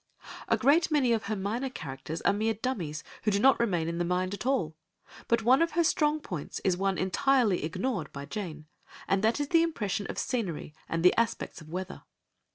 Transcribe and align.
A 0.47 0.57
great 0.57 0.89
many 0.89 1.11
of 1.13 1.25
her 1.25 1.35
minor 1.35 1.69
characters 1.69 2.21
are 2.21 2.33
mere 2.33 2.55
dummies 2.55 3.03
who 3.21 3.29
do 3.29 3.37
not 3.37 3.59
remain 3.59 3.87
in 3.87 3.99
the 3.99 4.03
mind 4.03 4.33
at 4.33 4.47
all. 4.47 4.75
But 5.27 5.43
one 5.43 5.61
of 5.61 5.73
her 5.73 5.83
strong 5.83 6.19
points 6.19 6.59
is 6.63 6.75
one 6.75 6.97
entirely 6.97 7.63
ignored 7.63 8.11
by 8.11 8.25
Jane, 8.25 8.65
and 9.07 9.23
that 9.23 9.39
is 9.39 9.49
the 9.49 9.61
impression 9.61 10.07
of 10.07 10.17
scenery 10.17 10.73
and 10.89 11.03
the 11.05 11.13
aspects 11.19 11.61
of 11.61 11.69
weather. 11.69 12.01